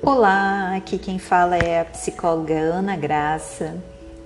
[0.00, 3.76] Olá, aqui quem fala é a psicóloga Ana Graça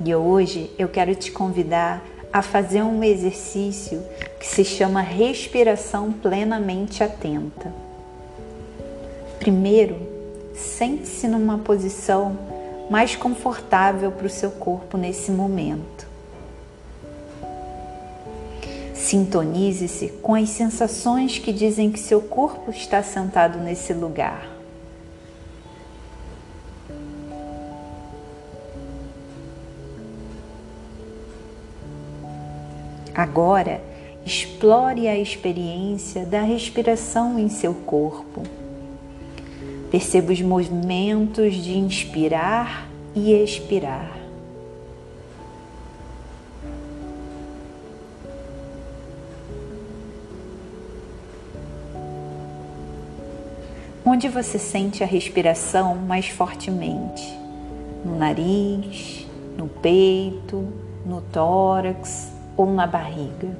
[0.04, 4.02] e hoje eu quero te convidar a fazer um exercício
[4.38, 7.72] que se chama respiração plenamente atenta.
[9.38, 9.96] Primeiro,
[10.54, 12.38] sente-se numa posição
[12.90, 16.06] mais confortável para o seu corpo nesse momento.
[18.92, 24.51] Sintonize-se com as sensações que dizem que seu corpo está sentado nesse lugar.
[33.14, 33.80] Agora,
[34.24, 38.42] explore a experiência da respiração em seu corpo.
[39.90, 44.21] Perceba os movimentos de inspirar e expirar.
[54.04, 57.38] Onde você sente a respiração mais fortemente?
[58.04, 59.24] No nariz,
[59.56, 60.66] no peito,
[61.06, 63.56] no tórax ou na barriga?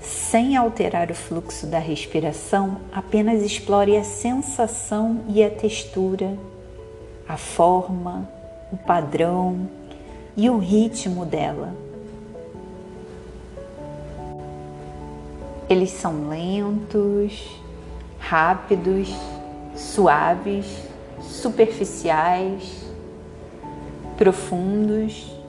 [0.00, 6.38] Sem alterar o fluxo da respiração, apenas explore a sensação e a textura
[7.30, 8.28] a forma,
[8.72, 9.68] o padrão
[10.36, 11.72] e o ritmo dela.
[15.68, 17.48] Eles são lentos,
[18.18, 19.14] rápidos,
[19.76, 20.66] suaves,
[21.20, 22.84] superficiais,
[24.16, 25.39] profundos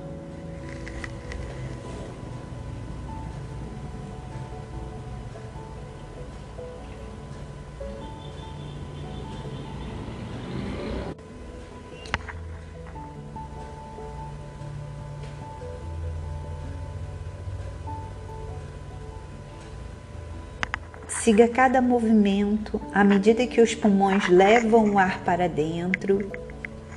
[21.24, 26.32] Siga cada movimento à medida que os pulmões levam o ar para dentro,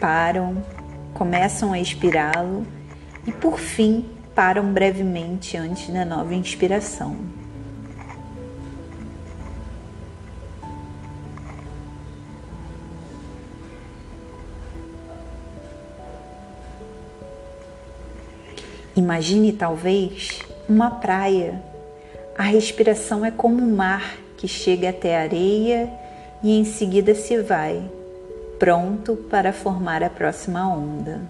[0.00, 0.64] param,
[1.12, 2.66] começam a expirá-lo
[3.26, 7.18] e, por fim, param brevemente antes da nova inspiração.
[18.96, 21.73] Imagine talvez uma praia
[22.36, 25.88] a respiração é como um mar que chega até a areia
[26.42, 27.82] e em seguida se vai,
[28.58, 31.20] pronto para formar a próxima onda.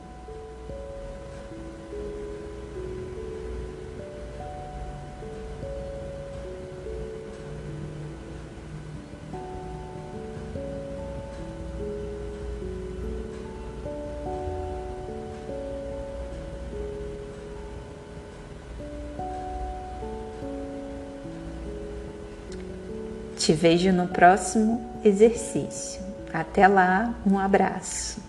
[23.44, 26.00] Te vejo no próximo exercício.
[26.32, 28.23] Até lá, um abraço.